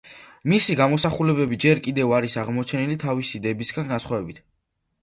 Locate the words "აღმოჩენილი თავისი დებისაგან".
2.45-3.91